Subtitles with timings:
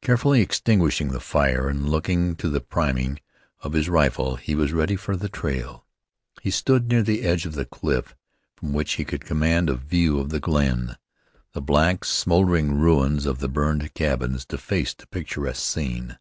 [0.00, 3.20] Carefully extinguishing the fire and looking to the priming
[3.60, 5.84] of his rifle, he was ready for the trail.
[6.40, 8.16] He stood near the edge of the cliff
[8.56, 10.96] from which he could command a view of the glen.
[11.52, 16.18] The black, smoldering ruins of the burned cabins defaced a picturesque scene.